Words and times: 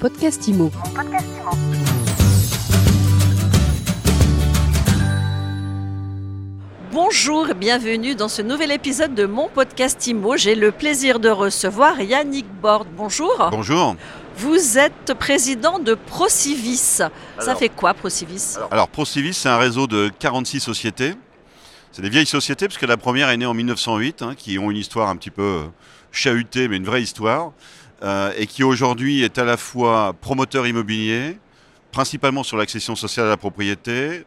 podcast 0.00 0.48
IMO. 0.48 0.70
Bonjour 6.92 7.50
et 7.50 7.54
bienvenue 7.54 8.14
dans 8.14 8.28
ce 8.28 8.42
nouvel 8.42 8.72
épisode 8.72 9.14
de 9.14 9.24
mon 9.26 9.48
podcast 9.48 10.04
IMO. 10.06 10.36
J'ai 10.36 10.54
le 10.54 10.72
plaisir 10.72 11.20
de 11.20 11.28
recevoir 11.28 12.00
Yannick 12.00 12.46
Borde. 12.60 12.88
Bonjour. 12.96 13.48
Bonjour. 13.50 13.96
Vous 14.36 14.78
êtes 14.78 15.14
président 15.18 15.78
de 15.78 15.94
Procivis. 15.94 16.76
Ça 16.76 17.10
Alors- 17.38 17.58
fait 17.58 17.68
quoi 17.68 17.94
Procivis? 17.94 18.56
Alors 18.70 18.88
Procivis, 18.88 19.34
c'est 19.34 19.48
un 19.48 19.58
réseau 19.58 19.86
de 19.86 20.10
46 20.18 20.60
sociétés. 20.60 21.14
C'est 21.92 22.02
des 22.02 22.08
vieilles 22.10 22.26
sociétés, 22.26 22.66
puisque 22.66 22.82
la 22.86 22.96
première 22.96 23.28
est 23.30 23.36
née 23.36 23.46
en 23.46 23.54
1908, 23.54 24.22
hein, 24.22 24.34
qui 24.36 24.58
ont 24.58 24.70
une 24.70 24.76
histoire 24.76 25.08
un 25.08 25.16
petit 25.16 25.30
peu 25.30 25.42
euh, 25.42 25.62
chahutée, 26.12 26.68
mais 26.68 26.76
une 26.76 26.84
vraie 26.84 27.02
histoire, 27.02 27.52
euh, 28.02 28.32
et 28.36 28.46
qui 28.46 28.64
aujourd'hui 28.64 29.22
est 29.22 29.38
à 29.38 29.44
la 29.44 29.56
fois 29.56 30.14
promoteur 30.20 30.66
immobilier, 30.66 31.38
principalement 31.92 32.42
sur 32.42 32.56
l'accession 32.56 32.96
sociale 32.96 33.26
à 33.26 33.28
la 33.30 33.36
propriété, 33.36 34.24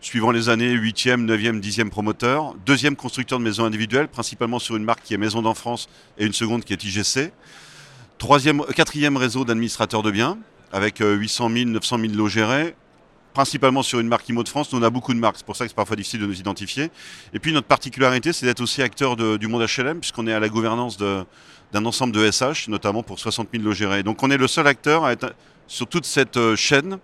suivant 0.00 0.30
les 0.30 0.48
années 0.48 0.74
8e, 0.74 1.24
9e, 1.26 1.60
10e 1.60 1.88
promoteur, 1.88 2.54
deuxième 2.66 2.96
constructeur 2.96 3.38
de 3.38 3.44
maisons 3.44 3.64
individuelles, 3.64 4.08
principalement 4.08 4.58
sur 4.58 4.76
une 4.76 4.84
marque 4.84 5.02
qui 5.02 5.14
est 5.14 5.18
Maison 5.18 5.42
d'enfance 5.42 5.88
et 6.18 6.26
une 6.26 6.32
seconde 6.32 6.64
qui 6.64 6.72
est 6.72 6.84
IGC, 6.84 7.32
troisième, 8.18 8.62
quatrième 8.76 9.16
réseau 9.16 9.44
d'administrateurs 9.44 10.02
de 10.02 10.10
biens, 10.10 10.38
avec 10.72 11.00
euh, 11.00 11.14
800 11.14 11.50
000, 11.50 11.70
900 11.70 11.98
000 11.98 12.12
lots 12.14 12.28
gérés, 12.28 12.74
principalement 13.34 13.82
sur 13.82 14.00
une 14.00 14.08
marque 14.08 14.28
IMO 14.28 14.42
de 14.42 14.48
France. 14.48 14.72
Nous, 14.72 14.78
on 14.78 14.82
a 14.82 14.90
beaucoup 14.90 15.14
de 15.14 15.18
marques, 15.18 15.36
c'est 15.38 15.46
pour 15.46 15.56
ça 15.56 15.64
que 15.64 15.68
c'est 15.70 15.74
parfois 15.76 15.96
difficile 15.96 16.20
de 16.20 16.26
nous 16.26 16.38
identifier. 16.40 16.90
Et 17.32 17.38
puis, 17.38 17.52
notre 17.52 17.66
particularité, 17.66 18.32
c'est 18.32 18.46
d'être 18.46 18.60
aussi 18.60 18.82
acteur 18.82 19.16
de- 19.16 19.36
du 19.36 19.46
monde 19.48 19.62
HLM, 19.62 20.00
puisqu'on 20.00 20.26
est 20.26 20.32
à 20.32 20.40
la 20.40 20.48
gouvernance 20.48 20.96
d'un 20.98 21.24
ensemble 21.84 22.12
de 22.12 22.28
SH, 22.30 22.68
notamment 22.68 23.02
pour 23.02 23.18
60 23.18 23.48
000 23.52 23.64
lots 23.64 23.72
gérés. 23.72 24.02
Donc, 24.02 24.22
on 24.22 24.30
est 24.30 24.36
le 24.38 24.48
seul 24.48 24.66
acteur 24.66 25.04
à 25.04 25.12
être 25.12 25.34
sur 25.66 25.86
toute 25.86 26.04
cette 26.06 26.36
euh, 26.36 26.56
chaîne. 26.56 26.98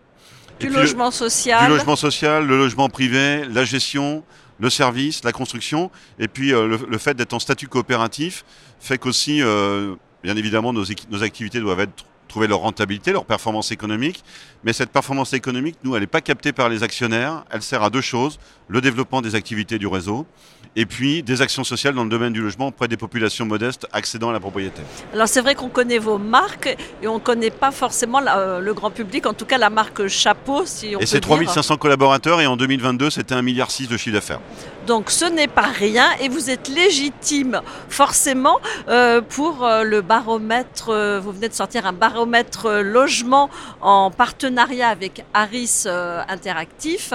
Du 0.61 0.69
le- 0.69 0.75
logement 0.75 1.11
social. 1.11 1.65
du 1.65 1.77
logement 1.77 1.97
social, 1.97 2.47
le 2.47 2.57
logement 2.57 2.89
privé, 2.89 3.45
la 3.51 3.65
gestion, 3.65 4.25
le 4.61 4.71
service, 4.71 5.25
la 5.25 5.33
construction, 5.33 5.91
et 6.19 6.29
puis 6.29 6.53
euh, 6.55 6.67
le, 6.69 6.79
le 6.89 6.99
fait 6.99 7.15
d'être 7.15 7.33
en 7.35 7.41
statut 7.41 7.67
coopératif 7.67 8.45
fait 8.79 8.97
qu'aussi, 8.99 9.43
euh, 9.43 9.97
bien 10.23 10.37
évidemment, 10.37 10.73
nos 10.73 11.23
activités 11.25 11.59
doivent 11.59 11.81
être, 11.81 12.05
trouver 12.35 12.49
leur 12.49 12.59
rentabilité, 12.59 13.13
leur 13.13 13.25
performance 13.27 13.71
économique, 13.71 14.25
mais 14.65 14.73
cette 14.73 14.91
performance 14.91 15.33
économique, 15.35 15.77
nous, 15.85 15.95
elle 15.95 16.01
n'est 16.01 16.09
pas 16.09 16.21
captée 16.21 16.53
par 16.53 16.69
les 16.69 16.83
actionnaires, 16.83 17.45
elle 17.49 17.63
sert 17.63 17.85
à 17.85 17.91
deux 17.91 18.01
choses, 18.01 18.41
le 18.67 18.81
développement 18.81 19.23
des 19.23 19.37
activités 19.37 19.79
du 19.79 19.87
réseau, 19.87 20.27
et 20.75 20.85
puis 20.85 21.23
des 21.23 21.43
actions 21.43 21.63
sociales 21.63 21.95
dans 21.95 22.03
le 22.03 22.11
domaine 22.11 22.33
du 22.33 22.41
logement 22.41 22.67
auprès 22.67 22.89
des 22.89 22.97
populations 22.97 23.47
modestes 23.47 23.87
accédant 23.93 24.31
à 24.31 24.33
la 24.33 24.41
propriété. 24.41 24.83
Alors 25.13 25.29
c'est 25.29 25.43
vrai 25.43 25.55
qu'on 25.55 25.69
connaît 25.69 25.99
vos 26.01 26.19
marques 26.19 26.77
et 27.01 27.07
on 27.07 27.15
ne 27.15 27.19
connaît 27.21 27.53
pas 27.53 27.71
forcément 27.71 28.19
la- 28.19 28.39
euh, 28.39 28.59
le 28.59 28.75
grand 28.75 28.91
public, 28.91 29.27
en 29.27 29.35
tout 29.35 29.45
cas 29.45 29.57
la 29.57 29.71
marque 29.71 30.09
Chapeau, 30.09 30.67
si 30.67 30.95
on 30.97 30.99
Et 30.99 31.07
c'est 31.07 31.21
dire. 31.21 31.29
3500 31.29 31.77
collaborateurs, 31.77 32.41
et 32.41 32.47
en 32.49 32.57
2022, 32.57 33.11
c'était 33.11 33.37
1,6 33.37 33.43
milliard 33.45 33.69
de 33.69 33.97
chiffre 33.97 34.11
d'affaires. 34.15 34.41
Donc 34.87 35.11
ce 35.11 35.25
n'est 35.25 35.49
pas 35.49 35.63
rien 35.63 36.11
et 36.21 36.29
vous 36.29 36.51
êtes 36.51 36.69
légitime 36.69 37.61
forcément 37.89 38.61
euh, 38.89 39.23
pour 39.23 39.65
euh, 39.65 39.83
le 39.83 40.03
baromètre. 40.03 40.91
euh, 40.91 41.21
vous 41.21 41.33
venez 41.33 41.49
de 41.49 41.55
sortir 41.55 41.87
un 41.87 41.93
baromètre 41.93 42.69
logement 42.83 43.49
en 43.81 44.11
partenariat 44.11 44.89
avec 44.89 45.25
Harris 45.33 45.85
Interactif. 45.87 47.15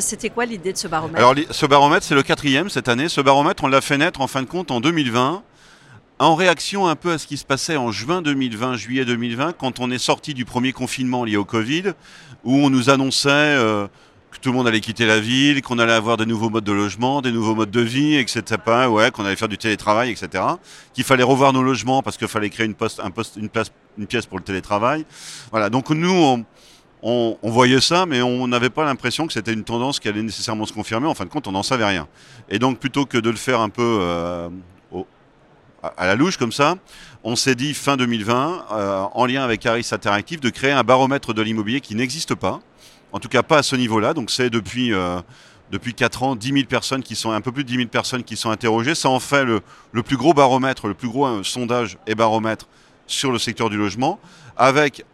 C'était 0.00 0.30
quoi 0.30 0.44
l'idée 0.44 0.72
de 0.72 0.78
ce 0.78 0.88
baromètre? 0.88 1.18
Alors, 1.18 1.34
ce 1.50 1.66
baromètre, 1.66 2.04
c'est 2.04 2.14
le 2.14 2.22
quatrième 2.22 2.68
cette 2.68 2.88
année. 2.88 3.08
Ce 3.08 3.20
baromètre, 3.20 3.64
on 3.64 3.68
l'a 3.68 3.80
fait 3.80 3.98
naître 3.98 4.20
en 4.20 4.26
fin 4.26 4.42
de 4.42 4.48
compte 4.48 4.70
en 4.70 4.80
2020, 4.80 5.42
en 6.18 6.34
réaction 6.34 6.88
un 6.88 6.96
peu 6.96 7.12
à 7.12 7.18
ce 7.18 7.26
qui 7.26 7.36
se 7.36 7.44
passait 7.44 7.76
en 7.76 7.90
juin 7.90 8.22
2020, 8.22 8.76
juillet 8.76 9.04
2020, 9.04 9.52
quand 9.52 9.80
on 9.80 9.90
est 9.90 9.98
sorti 9.98 10.34
du 10.34 10.44
premier 10.44 10.72
confinement 10.72 11.24
lié 11.24 11.36
au 11.36 11.44
Covid, 11.44 11.92
où 12.44 12.54
on 12.54 12.70
nous 12.70 12.90
annonçait 12.90 13.56
que 14.30 14.38
tout 14.38 14.50
le 14.50 14.56
monde 14.56 14.68
allait 14.68 14.80
quitter 14.80 15.06
la 15.06 15.20
ville, 15.20 15.62
qu'on 15.62 15.78
allait 15.78 15.92
avoir 15.92 16.16
des 16.16 16.26
nouveaux 16.26 16.50
modes 16.50 16.64
de 16.64 16.72
logement, 16.72 17.22
des 17.22 17.32
nouveaux 17.32 17.54
modes 17.54 17.70
de 17.70 17.80
vie, 17.80 18.16
etc. 18.16 18.42
Ouais, 18.88 19.10
qu'on 19.10 19.24
allait 19.24 19.36
faire 19.36 19.48
du 19.48 19.58
télétravail, 19.58 20.10
etc. 20.10 20.44
Qu'il 20.92 21.04
fallait 21.04 21.22
revoir 21.22 21.52
nos 21.52 21.62
logements 21.62 22.02
parce 22.02 22.16
qu'il 22.16 22.28
fallait 22.28 22.50
créer 22.50 22.66
une, 22.66 22.74
place, 22.74 23.00
une 23.96 24.06
pièce 24.06 24.26
pour 24.26 24.38
le 24.38 24.44
télétravail. 24.44 25.04
Voilà, 25.50 25.70
donc 25.70 25.90
nous, 25.90 26.44
on, 27.02 27.36
voyait 27.42 27.80
ça, 27.80 28.06
mais 28.06 28.22
on 28.22 28.48
n'avait 28.48 28.70
pas 28.70 28.84
l'impression 28.84 29.26
que 29.26 29.32
c'était 29.32 29.52
une 29.52 29.64
tendance 29.64 30.00
qui 30.00 30.08
allait 30.08 30.22
nécessairement 30.22 30.66
se 30.66 30.72
confirmer. 30.72 31.06
En 31.06 31.14
fin 31.14 31.24
de 31.24 31.30
compte, 31.30 31.46
on 31.46 31.52
n'en 31.52 31.62
savait 31.62 31.86
rien. 31.86 32.08
Et 32.48 32.58
donc, 32.58 32.78
plutôt 32.78 33.06
que 33.06 33.18
de 33.18 33.30
le 33.30 33.36
faire 33.36 33.60
un 33.60 33.68
peu 33.68 33.98
euh, 34.00 34.48
à 35.96 36.06
la 36.06 36.16
louche 36.16 36.36
comme 36.36 36.52
ça, 36.52 36.76
on 37.24 37.36
s'est 37.36 37.54
dit 37.54 37.74
fin 37.74 37.96
2020, 37.96 38.66
euh, 38.72 39.02
en 39.12 39.26
lien 39.26 39.42
avec 39.42 39.64
Harris 39.66 39.88
Interactive, 39.92 40.40
de 40.40 40.50
créer 40.50 40.72
un 40.72 40.82
baromètre 40.82 41.34
de 41.34 41.42
l'immobilier 41.42 41.80
qui 41.80 41.94
n'existe 41.94 42.34
pas. 42.34 42.60
En 43.12 43.18
tout 43.20 43.28
cas, 43.28 43.42
pas 43.42 43.58
à 43.58 43.62
ce 43.62 43.76
niveau-là. 43.76 44.14
Donc, 44.14 44.30
c'est 44.30 44.50
depuis, 44.50 44.92
euh, 44.92 45.20
depuis 45.70 45.94
4 45.94 46.22
ans, 46.22 46.36
10 46.36 46.52
000 46.52 46.64
personnes 46.66 47.02
qui 47.02 47.14
sont, 47.16 47.30
un 47.30 47.40
peu 47.40 47.52
plus 47.52 47.64
de 47.64 47.68
10 47.68 47.76
000 47.76 47.88
personnes 47.88 48.22
qui 48.24 48.36
sont 48.36 48.50
interrogées. 48.50 48.94
Ça 48.94 49.08
en 49.08 49.20
fait 49.20 49.44
le, 49.44 49.60
le 49.92 50.02
plus 50.02 50.16
gros 50.16 50.34
baromètre, 50.34 50.86
le 50.88 50.94
plus 50.94 51.08
gros 51.08 51.26
euh, 51.26 51.42
sondage 51.42 51.98
et 52.06 52.14
baromètre 52.14 52.66
sur 53.06 53.32
le 53.32 53.38
secteur 53.38 53.70
du 53.70 53.76
logement, 53.78 54.20
avec 54.56 55.04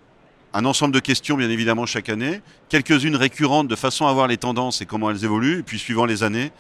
un 0.52 0.64
ensemble 0.64 0.92
de 0.94 1.00
questions, 1.00 1.36
bien 1.36 1.50
évidemment, 1.50 1.86
chaque 1.86 2.08
année, 2.08 2.40
quelques-unes 2.68 3.16
récurrentes 3.16 3.68
de 3.68 3.76
façon 3.76 4.06
à 4.06 4.12
voir 4.12 4.26
les 4.26 4.36
tendances 4.36 4.80
et 4.82 4.86
comment 4.86 5.10
elles 5.10 5.24
évoluent, 5.24 5.60
et 5.60 5.62
puis 5.62 5.78
suivant 5.78 6.04
les 6.04 6.22
années, 6.24 6.50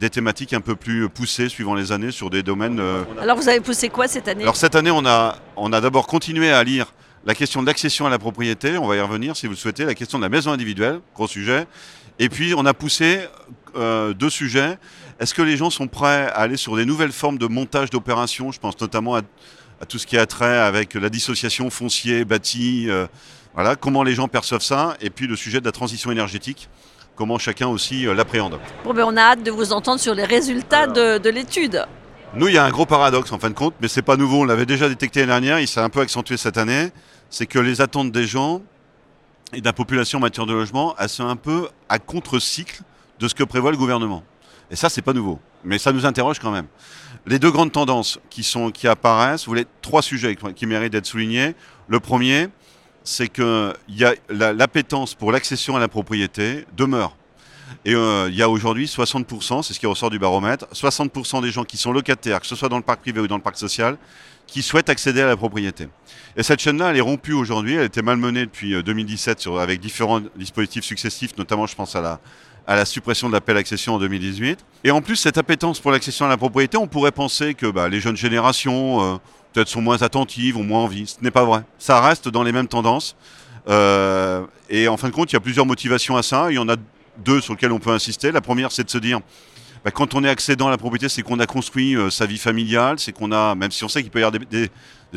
des 0.00 0.10
thématiques 0.10 0.52
un 0.52 0.60
peu 0.60 0.74
plus 0.76 1.08
poussées, 1.08 1.48
suivant 1.48 1.74
les 1.74 1.90
années, 1.92 2.10
sur 2.12 2.30
des 2.30 2.42
domaines. 2.44 2.78
euh, 2.80 3.02
Alors 3.20 3.36
vous 3.36 3.48
avez 3.48 3.60
poussé 3.60 3.88
quoi 3.88 4.06
cette 4.08 4.26
année? 4.28 4.42
Alors 4.44 4.56
cette 4.56 4.74
année, 4.76 4.90
on 4.92 5.04
a, 5.06 5.36
on 5.56 5.72
a 5.72 5.80
d'abord 5.80 6.06
continué 6.06 6.50
à 6.52 6.62
lire 6.64 6.92
la 7.26 7.34
question 7.34 7.62
de 7.62 7.66
l'accession 7.66 8.06
à 8.06 8.10
la 8.10 8.18
propriété, 8.18 8.76
on 8.78 8.86
va 8.86 8.96
y 8.96 9.00
revenir 9.00 9.36
si 9.36 9.46
vous 9.46 9.52
le 9.52 9.58
souhaitez, 9.58 9.84
la 9.84 9.94
question 9.94 10.18
de 10.18 10.24
la 10.24 10.28
maison 10.28 10.52
individuelle, 10.52 11.00
gros 11.14 11.26
sujet, 11.26 11.66
et 12.18 12.28
puis 12.28 12.54
on 12.56 12.66
a 12.66 12.74
poussé 12.74 13.20
euh, 13.76 14.12
deux 14.12 14.30
sujets. 14.30 14.78
Est-ce 15.18 15.32
que 15.32 15.42
les 15.42 15.56
gens 15.56 15.70
sont 15.70 15.88
prêts 15.88 16.26
à 16.28 16.40
aller 16.40 16.56
sur 16.56 16.76
des 16.76 16.84
nouvelles 16.84 17.12
formes 17.12 17.38
de 17.38 17.46
montage 17.46 17.90
d'opérations? 17.90 18.52
Je 18.52 18.60
pense 18.60 18.78
notamment 18.80 19.16
à, 19.16 19.22
à 19.80 19.86
tout 19.86 19.98
ce 19.98 20.06
qui 20.06 20.18
a 20.18 20.26
trait 20.26 20.58
avec 20.58 20.94
la 20.94 21.08
dissociation 21.08 21.70
foncier, 21.70 22.24
bâti, 22.24 22.86
euh, 22.88 23.06
voilà, 23.54 23.76
comment 23.76 24.02
les 24.02 24.14
gens 24.14 24.28
perçoivent 24.28 24.62
ça, 24.62 24.96
et 25.00 25.10
puis 25.10 25.26
le 25.26 25.36
sujet 25.36 25.60
de 25.60 25.64
la 25.64 25.72
transition 25.72 26.10
énergétique, 26.10 26.68
comment 27.16 27.38
chacun 27.38 27.68
aussi 27.68 28.06
euh, 28.06 28.14
l'appréhende. 28.14 28.58
Bon, 28.84 28.92
ben, 28.92 29.04
On 29.06 29.16
a 29.16 29.22
hâte 29.22 29.42
de 29.42 29.50
vous 29.50 29.72
entendre 29.72 30.00
sur 30.00 30.14
les 30.14 30.24
résultats 30.24 30.86
de, 30.86 31.18
de 31.18 31.30
l'étude. 31.30 31.86
Nous, 32.36 32.48
il 32.48 32.54
y 32.54 32.58
a 32.58 32.64
un 32.64 32.70
gros 32.70 32.84
paradoxe 32.86 33.30
en 33.30 33.38
fin 33.38 33.48
de 33.48 33.54
compte, 33.54 33.74
mais 33.80 33.86
c'est 33.86 34.02
pas 34.02 34.16
nouveau. 34.16 34.40
On 34.40 34.44
l'avait 34.44 34.66
déjà 34.66 34.88
détecté 34.88 35.20
l'année 35.20 35.30
dernière. 35.46 35.60
Il 35.60 35.68
s'est 35.68 35.80
un 35.80 35.88
peu 35.88 36.00
accentué 36.00 36.36
cette 36.36 36.56
année. 36.58 36.90
C'est 37.30 37.46
que 37.46 37.58
les 37.60 37.80
attentes 37.80 38.10
des 38.10 38.26
gens 38.26 38.60
et 39.52 39.60
de 39.60 39.64
la 39.64 39.72
population 39.72 40.18
en 40.18 40.22
matière 40.22 40.46
de 40.46 40.52
logement, 40.52 40.96
elles 40.98 41.08
sont 41.08 41.26
un 41.28 41.36
peu 41.36 41.68
à 41.88 42.00
contre-cycle 42.00 42.82
de 43.20 43.28
ce 43.28 43.34
que 43.36 43.44
prévoit 43.44 43.70
le 43.70 43.76
gouvernement. 43.76 44.24
Et 44.70 44.76
ça, 44.76 44.88
c'est 44.88 45.02
pas 45.02 45.12
nouveau. 45.12 45.38
Mais 45.62 45.78
ça 45.78 45.92
nous 45.92 46.06
interroge 46.06 46.40
quand 46.40 46.50
même. 46.50 46.66
Les 47.26 47.38
deux 47.38 47.52
grandes 47.52 47.70
tendances 47.70 48.18
qui, 48.30 48.44
apparaissent, 48.88 49.44
vous 49.44 49.50
voulez 49.50 49.66
trois 49.80 50.02
sujets 50.02 50.36
qui- 50.56 50.66
méritent 50.66 50.92
d'être 50.92 51.06
soulignés. 51.06 51.54
Le 51.86 52.00
premier, 52.00 52.48
c'est 53.04 53.28
que 53.28 53.72
l'appétence 54.28 55.14
pour 55.14 55.30
l'accession 55.30 55.76
à 55.76 55.80
la 55.80 55.88
propriété 55.88 56.66
demeure. 56.76 57.16
Et 57.84 57.94
euh, 57.94 58.28
il 58.28 58.36
y 58.36 58.42
a 58.42 58.48
aujourd'hui 58.48 58.86
60%, 58.86 59.62
c'est 59.62 59.74
ce 59.74 59.80
qui 59.80 59.86
ressort 59.86 60.10
du 60.10 60.18
baromètre, 60.18 60.66
60% 60.72 61.42
des 61.42 61.50
gens 61.50 61.64
qui 61.64 61.76
sont 61.76 61.92
locataires, 61.92 62.40
que 62.40 62.46
ce 62.46 62.56
soit 62.56 62.68
dans 62.68 62.76
le 62.76 62.82
parc 62.82 63.00
privé 63.00 63.20
ou 63.20 63.26
dans 63.26 63.36
le 63.36 63.42
parc 63.42 63.56
social, 63.56 63.96
qui 64.46 64.62
souhaitent 64.62 64.90
accéder 64.90 65.22
à 65.22 65.26
la 65.26 65.36
propriété. 65.36 65.88
Et 66.36 66.42
cette 66.42 66.60
chaîne-là, 66.60 66.90
elle 66.90 66.96
est 66.96 67.02
rompue 67.02 67.32
aujourd'hui, 67.32 67.74
elle 67.74 67.84
était 67.84 68.02
malmenée 68.02 68.46
depuis 68.46 68.74
euh, 68.74 68.82
2017 68.82 69.40
sur- 69.40 69.58
avec 69.60 69.80
différents 69.80 70.20
dispositifs 70.36 70.84
successifs, 70.84 71.36
notamment 71.36 71.66
je 71.66 71.74
pense 71.74 71.96
à 71.96 72.20
la, 72.66 72.84
suppression 72.84 73.28
de 73.28 73.34
l'appel 73.34 73.56
accession 73.56 73.94
en 73.94 73.98
2018. 73.98 74.64
Et 74.84 74.90
en 74.90 75.02
plus, 75.02 75.16
cette 75.16 75.38
appétence 75.38 75.80
pour 75.80 75.90
l'accession 75.90 76.26
à 76.26 76.28
la 76.28 76.36
propriété, 76.36 76.76
on 76.76 76.86
pourrait 76.86 77.12
penser 77.12 77.54
que 77.54 77.66
bah, 77.66 77.88
les 77.88 78.00
jeunes 78.00 78.16
générations 78.16 79.14
euh, 79.14 79.16
peut-être 79.52 79.68
sont 79.68 79.82
moins 79.82 80.02
attentives, 80.02 80.56
ont 80.56 80.64
moins 80.64 80.80
envie. 80.80 81.06
Ce 81.06 81.16
n'est 81.22 81.30
pas 81.30 81.44
vrai. 81.44 81.62
Ça 81.78 82.00
reste 82.00 82.28
dans 82.28 82.42
les 82.42 82.52
mêmes 82.52 82.68
tendances. 82.68 83.16
Euh, 83.68 84.44
et 84.68 84.88
en 84.88 84.96
fin 84.96 85.08
de 85.08 85.14
compte, 85.14 85.32
il 85.32 85.34
y 85.34 85.36
a 85.36 85.40
plusieurs 85.40 85.66
motivations 85.66 86.16
à 86.16 86.22
ça. 86.22 86.50
Il 86.50 86.54
y 86.54 86.58
en 86.58 86.68
a 86.68 86.76
deux 87.18 87.40
sur 87.40 87.54
lesquelles 87.54 87.72
on 87.72 87.78
peut 87.78 87.90
insister. 87.90 88.32
La 88.32 88.40
première, 88.40 88.72
c'est 88.72 88.84
de 88.84 88.90
se 88.90 88.98
dire, 88.98 89.20
bah, 89.84 89.90
quand 89.90 90.14
on 90.14 90.24
est 90.24 90.28
accédant 90.28 90.68
à 90.68 90.70
la 90.70 90.78
propriété, 90.78 91.10
c'est 91.10 91.22
qu'on 91.22 91.38
a 91.40 91.46
construit 91.46 91.94
euh, 91.94 92.08
sa 92.08 92.24
vie 92.24 92.38
familiale, 92.38 92.98
c'est 92.98 93.12
qu'on 93.12 93.32
a, 93.32 93.54
même 93.54 93.70
si 93.70 93.84
on 93.84 93.88
sait 93.88 94.02
qu'il 94.02 94.10
peut 94.10 94.20
y 94.20 94.24
avoir 94.24 94.40
des, 94.50 94.70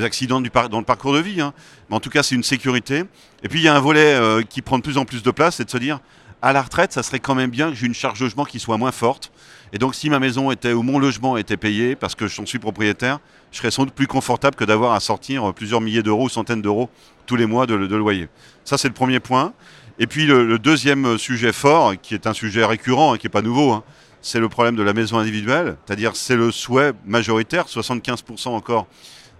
accidents 0.03 0.41
dans 0.41 0.77
le 0.77 0.85
parcours 0.85 1.13
de 1.13 1.19
vie, 1.19 1.41
hein, 1.41 1.53
mais 1.89 1.95
en 1.95 1.99
tout 1.99 2.11
cas, 2.11 2.21
c'est 2.21 2.35
une 2.35 2.43
sécurité. 2.43 3.03
Et 3.41 3.47
puis, 3.47 3.59
il 3.59 3.63
y 3.63 3.67
a 3.67 3.75
un 3.75 3.79
volet 3.79 4.13
euh, 4.13 4.43
qui 4.43 4.61
prend 4.61 4.77
de 4.77 4.83
plus 4.83 4.97
en 4.97 5.05
plus 5.05 5.23
de 5.23 5.31
place, 5.31 5.55
c'est 5.55 5.65
de 5.65 5.71
se 5.71 5.77
dire, 5.77 5.99
à 6.41 6.53
la 6.53 6.61
retraite, 6.61 6.93
ça 6.93 7.01
serait 7.01 7.19
quand 7.19 7.33
même 7.33 7.49
bien 7.49 7.69
que 7.69 7.75
j'ai 7.75 7.87
une 7.87 7.95
charge 7.95 8.19
logement 8.19 8.45
qui 8.45 8.59
soit 8.59 8.77
moins 8.77 8.91
forte. 8.91 9.31
Et 9.73 9.79
donc, 9.79 9.95
si 9.95 10.09
ma 10.09 10.19
maison 10.19 10.51
était 10.51 10.73
ou 10.73 10.83
mon 10.83 10.99
logement 10.99 11.35
était 11.35 11.57
payé 11.57 11.95
parce 11.95 12.13
que 12.13 12.27
j'en 12.27 12.45
suis 12.45 12.59
propriétaire, 12.59 13.19
je 13.51 13.57
serais 13.57 13.71
sans 13.71 13.85
doute 13.85 13.93
plus 13.95 14.05
confortable 14.05 14.55
que 14.55 14.65
d'avoir 14.65 14.93
à 14.93 14.99
sortir 14.99 15.49
euh, 15.49 15.53
plusieurs 15.53 15.81
milliers 15.81 16.03
d'euros 16.03 16.25
ou 16.25 16.29
centaines 16.29 16.61
d'euros 16.61 16.89
tous 17.25 17.37
les 17.37 17.45
mois 17.45 17.65
de, 17.65 17.77
de 17.77 17.95
loyer. 17.95 18.27
Ça, 18.65 18.77
c'est 18.77 18.87
le 18.87 18.93
premier 18.93 19.19
point. 19.19 19.53
Et 19.99 20.07
puis, 20.07 20.27
le, 20.27 20.59
deuxième 20.59 21.17
sujet 21.17 21.51
fort, 21.51 21.93
qui 21.99 22.13
est 22.13 22.27
un 22.27 22.33
sujet 22.33 22.63
récurrent 22.63 23.15
et 23.15 23.17
qui 23.17 23.25
n'est 23.25 23.31
pas 23.31 23.41
nouveau, 23.41 23.71
hein, 23.71 23.83
c'est 24.21 24.39
le 24.39 24.49
problème 24.49 24.75
de 24.75 24.83
la 24.83 24.93
maison 24.93 25.17
individuelle. 25.17 25.77
C'est-à-dire, 25.85 26.15
c'est 26.15 26.35
le 26.35 26.51
souhait 26.51 26.93
majoritaire, 27.05 27.65
75% 27.65 28.49
encore 28.49 28.87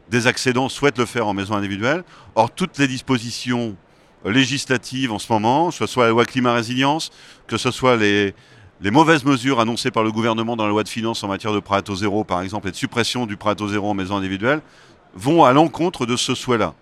des 0.10 0.26
accédants 0.26 0.70
souhaitent 0.70 0.98
le 0.98 1.06
faire 1.06 1.28
en 1.28 1.34
maison 1.34 1.56
individuelle. 1.56 2.04
Or, 2.36 2.50
toutes 2.50 2.78
les 2.78 2.88
dispositions 2.88 3.76
législatives 4.26 5.12
en 5.12 5.20
ce 5.20 5.32
moment, 5.32 5.70
que 5.70 5.76
ce 5.76 5.86
soit 5.86 6.06
la 6.06 6.12
loi 6.12 6.26
climat 6.26 6.54
résilience, 6.54 7.12
que 7.48 7.58
ce 7.58 7.72
soit 7.72 7.98
les, 7.98 8.34
les 8.82 8.92
mauvaises 8.92 9.26
mesures 9.26 9.60
annoncées 9.60 9.92
par 9.92 10.04
le 10.04 10.12
gouvernement 10.12 10.56
dans 10.56 10.64
la 10.64 10.70
loi 10.70 10.84
de 10.84 10.90
finances 10.90 11.24
en 11.24 11.28
matière 11.28 11.54
de 11.54 11.60
prêt 11.60 11.78
à 11.78 11.82
taux 11.82 11.96
zéro, 11.96 12.24
par 12.24 12.42
exemple, 12.42 12.68
et 12.68 12.72
de 12.72 12.76
suppression 12.76 13.26
du 13.26 13.38
prêt 13.38 13.52
à 13.52 13.56
taux 13.56 13.68
zéro 13.68 13.90
en 13.90 13.94
maison 13.94 14.16
individuelle, 14.16 14.62
vont 15.14 15.44
à 15.44 15.54
l'encontre 15.54 16.06
de 16.06 16.16
ce 16.16 16.36
souhait-là. 16.36 16.74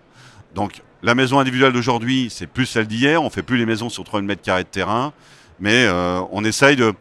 Donc, 0.54 0.82
la 1.06 1.14
maison 1.14 1.38
individuelle 1.38 1.72
d'aujourd'hui, 1.72 2.28
c'est 2.30 2.48
plus 2.48 2.66
celle 2.66 2.88
d'hier. 2.88 3.22
On 3.22 3.30
fait 3.30 3.44
plus 3.44 3.56
les 3.56 3.64
maisons 3.64 3.88
sur 3.88 4.02
3000 4.02 4.26
mètres 4.26 4.42
carrés 4.42 4.64
de 4.64 4.68
terrain, 4.68 5.12
mais 5.60 5.86
euh, 5.86 6.20
on 6.32 6.44
essaye 6.44 6.74
de, 6.74 6.94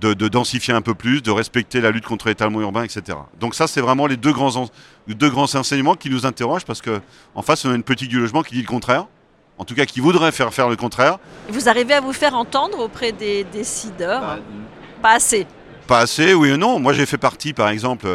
de, 0.00 0.28
densifier 0.28 0.72
un 0.72 0.80
peu 0.80 0.94
plus, 0.94 1.22
de 1.22 1.32
respecter 1.32 1.80
la 1.80 1.90
lutte 1.90 2.06
contre 2.06 2.28
l'étalement 2.28 2.60
urbain, 2.60 2.84
etc. 2.84 3.18
Donc 3.40 3.56
ça, 3.56 3.66
c'est 3.66 3.80
vraiment 3.80 4.06
les 4.06 4.16
deux 4.16 4.32
grands, 4.32 4.70
deux 5.08 5.28
grands 5.28 5.52
enseignements 5.56 5.96
qui 5.96 6.08
nous 6.08 6.24
interrogent, 6.24 6.64
parce 6.64 6.80
qu'en 6.80 7.42
face, 7.42 7.64
on 7.64 7.72
a 7.72 7.74
une 7.74 7.82
petite 7.82 8.08
du 8.08 8.20
logement 8.20 8.42
qui 8.42 8.54
dit 8.54 8.62
le 8.62 8.68
contraire 8.68 9.06
en 9.60 9.64
tout 9.64 9.74
cas 9.74 9.86
qui 9.86 9.98
voudrait 9.98 10.30
faire 10.30 10.54
faire 10.54 10.68
le 10.68 10.76
contraire. 10.76 11.18
Vous 11.48 11.68
arrivez 11.68 11.94
à 11.94 12.00
vous 12.00 12.12
faire 12.12 12.34
entendre 12.36 12.78
auprès 12.78 13.10
des 13.10 13.42
décideurs 13.42 14.20
bah, 14.20 14.38
Pas 15.02 15.14
assez. 15.14 15.48
Pas 15.88 15.98
assez, 15.98 16.32
oui 16.32 16.52
ou 16.52 16.56
non. 16.56 16.78
Moi 16.78 16.92
j'ai 16.92 17.06
fait 17.06 17.18
partie 17.18 17.52
par 17.52 17.68
exemple 17.68 18.06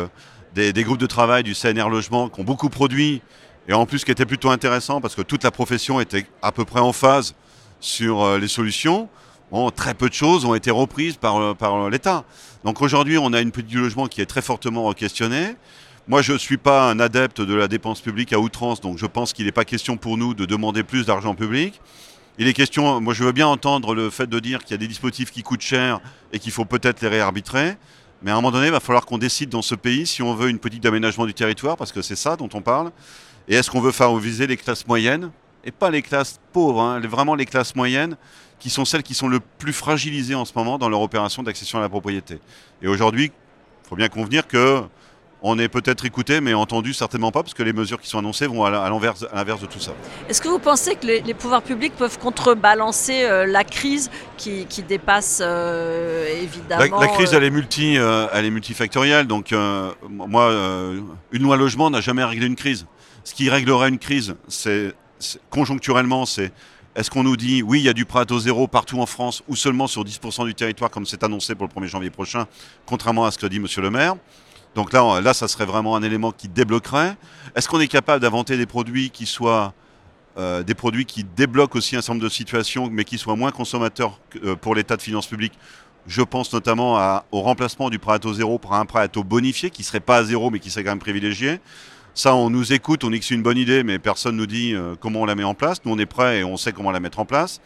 des, 0.55 0.71
groupes 0.85 0.99
de 0.99 1.05
travail 1.05 1.43
du 1.43 1.53
CNR 1.53 1.89
Logement 1.89 2.29
qui 2.29 2.39
ont 2.39 2.45
beaucoup 2.45 2.69
produit 2.69 3.21
et 3.67 3.73
en 3.73 3.85
plus 3.85 4.03
qui 4.03 4.11
était 4.11 4.25
plutôt 4.25 4.49
intéressant 4.49 5.01
parce 5.01 5.15
que 5.15 5.21
toute 5.21 5.43
la 5.43 5.51
profession 5.51 5.99
était 5.99 6.25
à 6.41 6.51
peu 6.51 6.65
près 6.65 6.79
en 6.79 6.93
phase 6.93 7.35
sur 7.79 8.21
euh, 8.21 8.39
les 8.39 8.47
solutions. 8.47 9.09
Très 9.75 9.93
peu 9.93 10.09
de 10.09 10.13
choses 10.15 10.45
ont 10.45 10.55
été 10.55 10.71
reprises 10.71 11.15
par, 11.15 11.37
euh, 11.37 11.53
par 11.53 11.89
l'État. 11.91 12.23
Donc 12.63 12.81
aujourd'hui, 12.81 13.19
on 13.19 13.33
a 13.33 13.41
une 13.41 13.51
petite 13.51 13.75
logement 13.75 14.07
qui 14.07 14.19
est 14.19 14.25
très 14.25 14.41
fortement 14.41 14.91
questionnée. 14.93 15.55
Moi, 16.07 16.23
je 16.23 16.33
ne 16.33 16.37
suis 16.39 16.57
pas 16.57 16.89
un 16.89 16.99
adepte 16.99 17.39
de 17.39 17.53
la 17.53 17.67
dépense 17.67 18.01
publique 18.01 18.33
à 18.33 18.39
outrance, 18.39 18.81
donc 18.81 18.97
je 18.97 19.05
pense 19.05 19.31
qu'il 19.31 19.45
n'est 19.45 19.51
pas 19.51 19.63
question 19.63 19.95
pour 19.95 20.17
nous 20.17 20.33
de 20.33 20.45
demander 20.45 20.83
plus 20.83 21.05
d'argent 21.05 21.35
public. 21.35 21.79
Il 22.39 22.47
est 22.47 22.53
question, 22.53 22.99
moi 22.99 23.13
je 23.13 23.23
veux 23.23 23.31
bien 23.31 23.45
entendre 23.45 23.93
le 23.93 24.09
fait 24.09 24.27
de 24.27 24.39
dire 24.39 24.63
qu'il 24.63 24.71
y 24.71 24.73
a 24.73 24.77
des 24.77 24.87
dispositifs 24.87 25.29
qui 25.29 25.43
coûtent 25.43 25.61
cher 25.61 26.01
et 26.31 26.39
qu'il 26.39 26.51
faut 26.51 26.65
peut-être 26.65 27.01
les 27.01 27.07
réarbitrer, 27.07 27.77
mais 28.23 28.31
à 28.31 28.33
un 28.33 28.37
moment 28.37 28.51
donné, 28.51 28.67
il 28.67 28.71
va 28.71 28.79
falloir 28.79 29.05
qu'on 29.05 29.19
décide 29.19 29.49
dans 29.49 29.61
ce 29.61 29.75
pays 29.75 30.07
si 30.07 30.23
on 30.23 30.33
veut 30.33 30.49
une 30.49 30.57
politique 30.57 30.81
d'aménagement 30.81 31.25
du 31.25 31.33
territoire, 31.33 31.77
parce 31.77 31.91
que 31.91 32.01
c'est 32.01 32.15
ça 32.15 32.35
dont 32.35 32.49
on 32.53 32.61
parle, 32.61 32.91
et 33.47 33.55
est-ce 33.55 33.69
qu'on 33.69 33.81
veut 33.81 33.91
favoriser 33.91 34.47
les 34.47 34.57
classes 34.57 34.87
moyennes, 34.87 35.31
et 35.65 35.71
pas 35.71 35.89
les 35.89 36.01
classes 36.01 36.39
pauvres, 36.51 36.81
hein, 36.81 36.99
vraiment 37.01 37.35
les 37.35 37.45
classes 37.45 37.75
moyennes, 37.75 38.17
qui 38.59 38.69
sont 38.69 38.85
celles 38.85 39.03
qui 39.03 39.13
sont 39.13 39.27
le 39.27 39.39
plus 39.39 39.73
fragilisées 39.73 40.35
en 40.35 40.45
ce 40.45 40.53
moment 40.55 40.77
dans 40.77 40.89
leur 40.89 41.01
opération 41.01 41.43
d'accession 41.43 41.79
à 41.79 41.81
la 41.81 41.89
propriété. 41.89 42.39
Et 42.81 42.87
aujourd'hui, 42.87 43.25
il 43.25 43.89
faut 43.89 43.95
bien 43.95 44.09
convenir 44.09 44.47
que 44.47 44.83
on 45.45 45.59
est 45.59 45.67
peut-être 45.67 46.05
écouté, 46.05 46.39
mais 46.39 46.53
entendu 46.53 46.93
certainement 46.93 47.31
pas, 47.31 47.43
parce 47.43 47.53
que 47.53 47.63
les 47.63 47.73
mesures 47.73 47.99
qui 47.99 48.07
sont 48.07 48.17
annoncées 48.17 48.47
vont 48.47 48.63
à 48.63 48.89
l'inverse 48.89 49.61
de 49.61 49.65
tout 49.65 49.81
ça. 49.81 49.91
Est-ce 50.29 50.41
que 50.41 50.47
vous 50.47 50.57
pensez 50.57 50.95
que 50.95 51.05
les, 51.05 51.33
pouvoirs 51.33 51.61
publics 51.61 51.93
peuvent 51.97 52.17
contrebalancer 52.17 53.23
euh, 53.25 53.45
la 53.45 53.65
crise 53.65 54.09
qui, 54.37 54.65
dépasse 54.87 55.41
euh, 55.43 56.41
évidemment 56.41 56.97
la, 56.97 57.07
crise, 57.09 57.33
euh, 57.33 57.37
elle 57.37 57.43
est, 57.43 57.49
multi, 57.49 57.95
elle 57.95 58.45
est 58.45 58.49
multifactorielle. 58.49 59.27
Donc, 59.27 59.53
moi, 60.09 60.49
une 61.33 61.43
loi 61.43 61.57
logement 61.57 61.89
n'a 61.89 61.99
jamais 61.99 62.23
réglé 62.23 62.47
une 62.47 62.55
crise. 62.55 62.85
Ce 63.23 63.33
qui 63.33 63.49
réglerait 63.49 63.89
une 63.89 63.99
crise, 63.99 64.35
c'est 64.47 64.93
conjoncturellement, 65.49 66.25
c'est 66.25 66.51
est-ce 66.95 67.09
qu'on 67.09 67.23
nous 67.23 67.37
dit 67.37 67.63
oui, 67.63 67.79
il 67.79 67.83
y 67.83 67.89
a 67.89 67.93
du 67.93 68.05
prêt 68.05 68.31
au 68.31 68.39
zéro 68.39 68.67
partout 68.67 68.99
en 68.99 69.05
France 69.05 69.41
ou 69.47 69.55
seulement 69.55 69.87
sur 69.87 70.03
10% 70.03 70.45
du 70.45 70.53
territoire, 70.53 70.91
comme 70.91 71.05
c'est 71.05 71.23
annoncé 71.23 71.55
pour 71.55 71.67
le 71.67 71.81
1er 71.81 71.87
janvier 71.87 72.09
prochain, 72.11 72.45
contrairement 72.85 73.25
à 73.25 73.31
ce 73.31 73.37
que 73.37 73.47
dit 73.47 73.59
Monsieur 73.59 73.81
le 73.81 73.89
maire? 73.89 74.15
Donc 74.75 74.91
là, 74.91 75.21
là, 75.21 75.33
ça 75.33 75.47
serait 75.47 75.65
vraiment 75.65 75.95
un 75.95 76.03
élément 76.03 76.31
qui 76.31 76.47
débloquerait. 76.47 77.15
Est-ce 77.55 77.67
qu'on 77.67 77.79
est 77.79 77.87
capable 77.87 78.21
d'inventer 78.21 78.57
des 78.57 78.65
produits 78.65 79.09
qui 79.09 79.25
soient 79.25 79.73
euh, 80.37 80.63
des 80.63 80.73
produits 80.73 81.05
qui 81.05 81.23
débloquent 81.23 81.77
aussi 81.77 81.95
un 81.95 82.01
certain 82.01 82.13
nombre 82.13 82.25
de 82.25 82.29
situations, 82.29 82.89
mais 82.91 83.03
qui 83.03 83.17
soient 83.17 83.35
moins 83.35 83.51
consommateurs 83.51 84.19
euh, 84.43 84.55
pour 84.55 84.75
l'état 84.75 84.97
de 84.97 85.01
finances 85.01 85.27
publiques? 85.27 85.53
Je 86.05 86.21
pense 86.21 86.51
notamment 86.51 87.21
au 87.31 87.41
remplacement 87.41 87.89
du 87.89 87.97
prêt 87.97 88.13
à 88.13 88.19
taux 88.19 88.33
zéro 88.33 88.59
par 88.59 88.73
un 88.73 88.85
prêt 88.85 89.01
à 89.01 89.07
taux 89.07 89.23
bonifié, 89.23 89.69
qui 89.69 89.83
ne 89.83 89.85
serait 89.85 90.01
pas 90.01 90.17
à 90.17 90.23
zéro, 90.25 90.49
mais 90.49 90.59
qui 90.59 90.69
serait 90.69 90.83
quand 90.83 90.91
même 90.91 90.99
privilégié. 90.99 91.61
Ça, 92.15 92.35
on 92.35 92.49
nous 92.49 92.73
écoute, 92.73 93.03
on 93.03 93.09
dit 93.09 93.19
que 93.19 93.25
c'est 93.25 93.33
une 93.33 93.41
bonne 93.41 93.57
idée, 93.57 93.83
mais 93.83 93.97
personne 93.97 94.35
ne 94.35 94.41
nous 94.41 94.45
dit 94.45 94.73
euh, 94.75 94.95
comment 94.99 95.21
on 95.21 95.25
la 95.25 95.35
met 95.35 95.43
en 95.43 95.55
place. 95.55 95.83
Nous, 95.83 95.91
on 95.91 95.97
est 95.97 96.05
prêts 96.05 96.39
et 96.39 96.43
on 96.43 96.57
sait 96.57 96.71
comment 96.71 96.91
la 96.91 96.99
mettre 96.99 97.19
en 97.19 97.25
place 97.25 97.59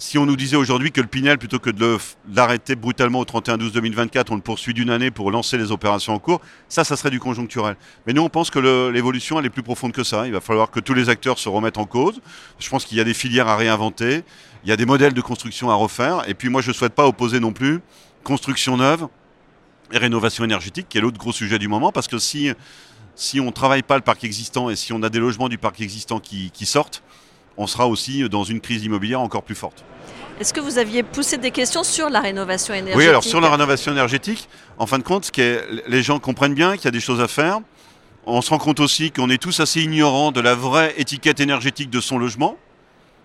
si 0.00 0.16
on 0.16 0.24
nous 0.24 0.36
disait 0.36 0.56
aujourd'hui 0.56 0.92
que 0.92 1.00
le 1.00 1.06
Pinel, 1.06 1.36
plutôt 1.36 1.58
que 1.58 1.68
de 1.68 1.98
l'arrêter 2.34 2.74
brutalement 2.74 3.20
au 3.20 3.24
31-12-2024, 3.24 4.26
on 4.30 4.34
le 4.34 4.40
poursuit 4.40 4.72
d'une 4.72 4.88
année 4.88 5.10
pour 5.10 5.30
lancer 5.30 5.58
les 5.58 5.72
opérations 5.72 6.14
en 6.14 6.18
cours, 6.18 6.40
ça, 6.68 6.84
ça 6.84 6.96
serait 6.96 7.10
du 7.10 7.20
conjoncturel. 7.20 7.76
Mais 8.06 8.14
nous, 8.14 8.22
on 8.22 8.30
pense 8.30 8.50
que 8.50 8.88
l'évolution, 8.88 9.38
elle 9.38 9.46
est 9.46 9.50
plus 9.50 9.62
profonde 9.62 9.92
que 9.92 10.02
ça. 10.02 10.26
Il 10.26 10.32
va 10.32 10.40
falloir 10.40 10.70
que 10.70 10.80
tous 10.80 10.94
les 10.94 11.10
acteurs 11.10 11.38
se 11.38 11.50
remettent 11.50 11.76
en 11.76 11.84
cause. 11.84 12.20
Je 12.58 12.68
pense 12.70 12.86
qu'il 12.86 12.96
y 12.96 13.00
a 13.00 13.04
des 13.04 13.12
filières 13.12 13.46
à 13.46 13.56
réinventer, 13.56 14.22
il 14.64 14.70
y 14.70 14.72
a 14.72 14.76
des 14.76 14.86
modèles 14.86 15.12
de 15.12 15.20
construction 15.20 15.70
à 15.70 15.74
refaire. 15.74 16.22
Et 16.26 16.34
puis 16.34 16.48
moi, 16.48 16.62
je 16.62 16.68
ne 16.68 16.74
souhaite 16.74 16.94
pas 16.94 17.06
opposer 17.06 17.38
non 17.38 17.52
plus 17.52 17.80
construction 18.24 18.78
neuve 18.78 19.06
et 19.92 19.98
rénovation 19.98 20.44
énergétique, 20.44 20.86
qui 20.88 20.96
est 20.96 21.00
l'autre 21.02 21.18
gros 21.18 21.32
sujet 21.32 21.58
du 21.58 21.68
moment, 21.68 21.92
parce 21.92 22.08
que 22.08 22.18
si, 22.18 22.50
si 23.14 23.40
on 23.40 23.46
ne 23.46 23.50
travaille 23.50 23.82
pas 23.82 23.96
le 23.96 24.02
parc 24.02 24.24
existant 24.24 24.70
et 24.70 24.76
si 24.76 24.92
on 24.92 25.02
a 25.02 25.08
des 25.08 25.18
logements 25.18 25.48
du 25.48 25.58
parc 25.58 25.80
existant 25.80 26.20
qui 26.20 26.66
sortent, 26.66 27.02
on 27.56 27.66
sera 27.66 27.86
aussi 27.86 28.28
dans 28.28 28.44
une 28.44 28.60
crise 28.60 28.84
immobilière 28.84 29.20
encore 29.20 29.42
plus 29.42 29.54
forte. 29.54 29.84
Est-ce 30.40 30.54
que 30.54 30.60
vous 30.60 30.78
aviez 30.78 31.02
poussé 31.02 31.36
des 31.36 31.50
questions 31.50 31.84
sur 31.84 32.08
la 32.08 32.20
rénovation 32.20 32.72
énergétique 32.72 32.98
Oui, 32.98 33.06
alors 33.06 33.22
sur 33.22 33.42
la 33.42 33.50
rénovation 33.50 33.92
énergétique, 33.92 34.48
en 34.78 34.86
fin 34.86 34.98
de 34.98 35.02
compte, 35.02 35.26
ce 35.26 35.30
qui 35.30 35.42
est, 35.42 35.62
les 35.86 36.02
gens 36.02 36.18
comprennent 36.18 36.54
bien 36.54 36.76
qu'il 36.76 36.86
y 36.86 36.88
a 36.88 36.92
des 36.92 37.00
choses 37.00 37.20
à 37.20 37.28
faire. 37.28 37.60
On 38.24 38.40
se 38.40 38.48
rend 38.48 38.56
compte 38.56 38.80
aussi 38.80 39.10
qu'on 39.10 39.28
est 39.28 39.36
tous 39.36 39.60
assez 39.60 39.82
ignorants 39.82 40.32
de 40.32 40.40
la 40.40 40.54
vraie 40.54 40.94
étiquette 40.96 41.40
énergétique 41.40 41.90
de 41.90 42.00
son 42.00 42.16
logement. 42.16 42.56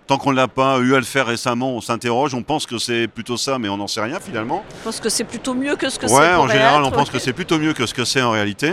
Tant 0.08 0.18
qu'on 0.20 0.32
ne 0.32 0.36
l'a 0.36 0.48
pas 0.48 0.80
eu 0.80 0.94
à 0.94 1.00
le 1.00 1.04
faire 1.04 1.26
récemment, 1.26 1.76
on 1.76 1.82
s'interroge, 1.82 2.36
on 2.36 2.44
pense 2.44 2.68
que 2.68 2.78
c'est 2.78 3.08
plutôt 3.08 3.38
ça, 3.38 3.58
mais 3.58 3.70
on 3.70 3.78
n'en 3.78 3.88
sait 3.88 4.02
rien 4.02 4.20
finalement. 4.20 4.64
On 4.82 4.84
pense 4.84 5.00
que 5.00 5.10
c'est 5.10 5.24
plutôt 5.24 5.56
mieux 5.56 5.76
que 5.76 5.90
ce 5.90 5.98
que 5.98 6.08
c'est. 6.08 6.14
Ouais, 6.14 6.34
en 6.36 6.48
général, 6.48 6.84
on 6.84 6.92
pense 6.92 7.10
que 7.10 7.18
c'est 7.18 7.34
plutôt 7.34 7.58
mieux 7.58 7.74
que 7.74 7.88
ce 7.88 7.94
que 7.94 8.06
c'est 8.06 8.22
en 8.22 8.32
réalité. 8.32 8.72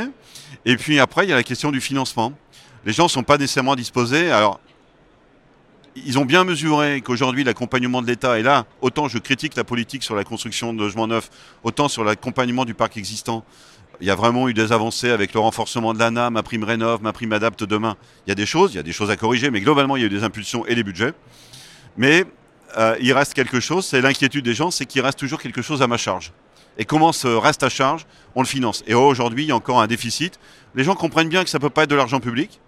Et 0.66 0.76
puis 0.76 1.00
après, 1.00 1.24
il 1.24 1.30
y 1.30 1.32
a 1.32 1.36
la 1.36 1.42
question 1.42 1.70
du 1.70 1.80
financement. 1.80 2.32
Les 2.84 2.92
gens 2.92 3.04
ne 3.04 3.08
sont 3.08 3.22
pas 3.22 3.38
nécessairement 3.38 3.76
disposés. 3.76 4.30
Alors, 4.30 4.60
ils 5.96 6.18
ont 6.18 6.24
bien 6.24 6.44
mesuré 6.44 7.00
qu'aujourd'hui 7.00 7.44
l'accompagnement 7.44 8.02
de 8.02 8.06
l'État 8.06 8.38
est 8.38 8.42
là. 8.42 8.66
Autant 8.80 9.08
je 9.08 9.18
critique 9.18 9.56
la 9.56 9.64
politique 9.64 10.02
sur 10.02 10.14
la 10.14 10.24
construction 10.24 10.72
de 10.72 10.80
logements 10.80 11.06
neufs, 11.06 11.30
autant 11.64 11.88
sur 11.88 12.04
l'accompagnement 12.04 12.64
du 12.64 12.74
parc 12.74 12.96
existant. 12.96 13.44
Il 14.02 14.06
y 14.06 14.10
a 14.10 14.16
vraiment 14.16 14.48
eu 14.48 14.52
des 14.52 14.72
avancées 14.72 15.10
avec 15.10 15.32
le 15.32 15.38
renforcement 15.38 15.94
de 15.94 16.00
l'ANA, 16.00 16.28
ma 16.28 16.42
prime 16.42 16.64
rénov, 16.64 17.00
ma 17.02 17.12
prime 17.12 17.32
adapte 17.32 17.62
demain. 17.62 17.96
Il 18.26 18.30
y 18.30 18.32
a 18.32 18.34
des 18.34 18.46
choses, 18.46 18.72
il 18.72 18.76
y 18.76 18.80
a 18.80 18.82
des 18.82 18.90
choses 18.90 19.12
à 19.12 19.16
corriger, 19.16 19.48
mais 19.52 19.60
globalement 19.60 19.96
il 19.96 20.00
y 20.00 20.02
a 20.02 20.06
eu 20.06 20.10
des 20.10 20.24
impulsions 20.24 20.66
et 20.66 20.74
des 20.74 20.82
budgets. 20.82 21.12
Mais 21.96 22.24
euh, 22.78 22.96
il 23.00 23.12
reste 23.12 23.32
quelque 23.32 23.60
chose, 23.60 23.86
c'est 23.86 24.00
l'inquiétude 24.00 24.44
des 24.44 24.54
gens, 24.54 24.72
c'est 24.72 24.86
qu'il 24.86 25.02
reste 25.02 25.20
toujours 25.20 25.40
quelque 25.40 25.62
chose 25.62 25.82
à 25.82 25.86
ma 25.86 25.98
charge. 25.98 26.32
Et 26.78 26.84
comment 26.84 27.12
ce 27.12 27.28
reste 27.28 27.62
à 27.62 27.68
charge, 27.68 28.04
on 28.34 28.40
le 28.40 28.46
finance. 28.48 28.82
Et 28.88 28.94
aujourd'hui, 28.94 29.44
il 29.44 29.50
y 29.50 29.52
a 29.52 29.56
encore 29.56 29.80
un 29.80 29.86
déficit. 29.86 30.40
Les 30.74 30.82
gens 30.82 30.96
comprennent 30.96 31.28
bien 31.28 31.44
que 31.44 31.50
ça 31.50 31.58
ne 31.58 31.62
peut 31.62 31.70
pas 31.70 31.84
être 31.84 31.90
de 31.90 31.94
l'argent 31.94 32.18
public, 32.18 32.60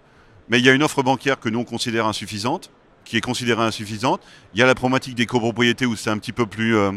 mais 0.48 0.60
il 0.60 0.64
y 0.64 0.68
a 0.68 0.72
une 0.72 0.84
offre 0.84 1.02
bancaire 1.02 1.40
que 1.40 1.48
nous 1.48 1.58
on 1.58 1.64
considère 1.64 2.06
insuffisante 2.06 2.70
qui 3.04 3.16
est 3.16 3.20
considérée 3.20 3.64
insuffisante. 3.64 4.20
Il 4.54 4.60
y 4.60 4.62
a 4.62 4.66
la 4.66 4.76
problématique 4.76 5.16
des 5.16 5.26
copropriétés 5.26 5.84
où 5.84 5.96
c'est 5.96 6.10
un 6.10 6.18
petit 6.18 6.32
peu 6.32 6.46
plus 6.46 6.76
euh, 6.76 6.92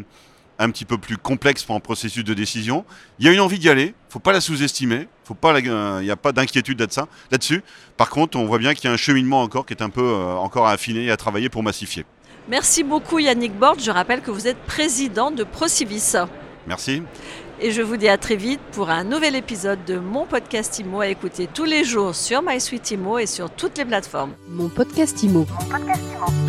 un 0.60 0.70
petit 0.70 0.86
peu 0.86 0.98
plus 0.98 1.18
complexe 1.18 1.64
pour 1.64 1.76
un 1.76 1.80
processus 1.80 2.24
de 2.24 2.34
décision. 2.34 2.86
Il 3.20 3.26
y 3.26 3.30
a 3.30 3.32
une 3.32 3.40
envie 3.40 3.60
d'y 3.60 3.70
aller, 3.70 3.84
il 3.84 3.88
ne 4.08 4.12
faut 4.12 4.20
pas 4.20 4.34
la 4.34 4.42
sous-estimer, 4.42 5.08
euh, 5.46 5.98
il 6.02 6.06
n'y 6.06 6.12
a 6.12 6.16
pas 6.16 6.32
d'inquiétude 6.32 6.80
là-dessus. 7.32 7.64
Par 7.96 8.10
contre, 8.10 8.38
on 8.38 8.46
voit 8.46 8.60
bien 8.60 8.74
qu'il 8.74 8.86
y 8.86 8.88
a 8.88 8.94
un 8.94 8.98
cheminement 8.98 9.42
encore 9.42 9.66
qui 9.66 9.74
est 9.74 9.84
un 9.84 9.90
peu 9.90 10.02
euh, 10.02 10.36
encore 10.36 10.68
à 10.68 10.72
affiner 10.72 11.06
et 11.06 11.12
à 11.12 11.18
travailler 11.18 11.50
pour 11.50 11.64
massifier. 11.64 12.06
Merci 12.50 12.84
beaucoup 12.84 13.20
Yannick 13.20 13.54
Borde. 13.54 13.82
Je 13.82 13.92
rappelle 13.92 14.22
que 14.22 14.32
vous 14.32 14.48
êtes 14.48 14.58
président 14.58 15.32
de 15.32 15.44
Procivis. 15.44 16.16
Merci. 16.66 17.02
Et 17.60 17.72
je 17.72 17.82
vous 17.82 17.98
dis 17.98 18.08
à 18.08 18.18
très 18.18 18.36
vite 18.36 18.62
pour 18.72 18.90
un 18.90 19.04
nouvel 19.04 19.36
épisode 19.36 19.84
de 19.86 19.98
mon 19.98 20.26
podcast 20.26 20.78
IMO 20.80 21.02
à 21.02 21.08
écouter 21.08 21.50
tous 21.52 21.66
les 21.66 21.84
jours 21.84 22.14
sur 22.14 22.42
MySuite 22.44 22.92
IMO 22.92 23.18
et 23.18 23.26
sur 23.26 23.50
toutes 23.50 23.78
les 23.78 23.86
plateformes. 23.86 24.34
Mon 24.48 24.70
podcast 24.70 25.24
IMO. 25.24 25.48
Mon 25.50 25.70
podcast 25.70 26.02
IMO. 26.16 26.47